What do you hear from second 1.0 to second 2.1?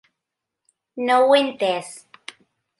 No ho he entès.